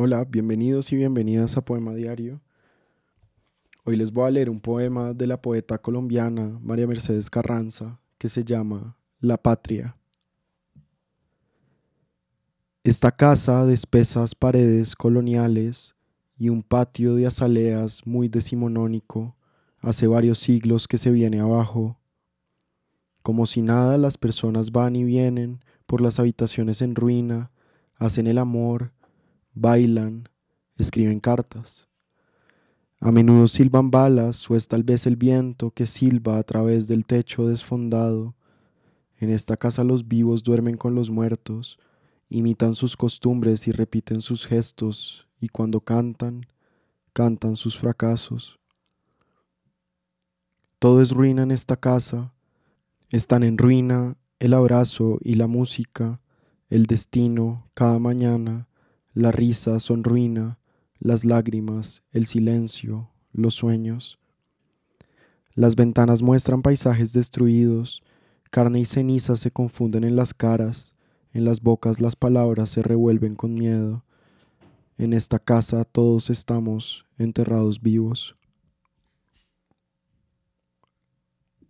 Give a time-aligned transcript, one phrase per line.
[0.00, 2.40] Hola, bienvenidos y bienvenidas a Poema Diario.
[3.82, 8.28] Hoy les voy a leer un poema de la poeta colombiana María Mercedes Carranza que
[8.28, 9.96] se llama La Patria.
[12.84, 15.96] Esta casa de espesas paredes coloniales
[16.38, 19.34] y un patio de azaleas muy decimonónico
[19.80, 21.98] hace varios siglos que se viene abajo.
[23.22, 27.50] Como si nada las personas van y vienen por las habitaciones en ruina,
[27.96, 28.92] hacen el amor,
[29.60, 30.28] bailan,
[30.76, 31.88] escriben cartas.
[33.00, 37.04] A menudo silban balas o es tal vez el viento que silba a través del
[37.04, 38.34] techo desfondado.
[39.18, 41.78] En esta casa los vivos duermen con los muertos,
[42.28, 46.46] imitan sus costumbres y repiten sus gestos, y cuando cantan,
[47.12, 48.58] cantan sus fracasos.
[50.78, 52.32] Todo es ruina en esta casa,
[53.10, 56.20] están en ruina el abrazo y la música,
[56.70, 58.67] el destino cada mañana,
[59.18, 60.60] la risa son ruina,
[61.00, 64.20] las lágrimas, el silencio, los sueños.
[65.56, 68.04] Las ventanas muestran paisajes destruidos,
[68.52, 70.94] carne y ceniza se confunden en las caras,
[71.32, 74.04] en las bocas las palabras se revuelven con miedo.
[74.98, 78.36] En esta casa todos estamos enterrados vivos.